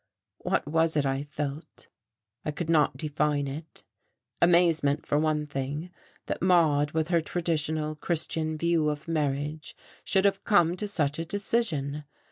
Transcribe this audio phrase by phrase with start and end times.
[0.39, 1.87] What was it I felt?
[2.43, 3.83] I could not define it.
[4.41, 5.91] Amazement, for one thing,
[6.25, 11.23] that Maude with her traditional, Christian view of marriage should have come to such a
[11.25, 12.05] decision.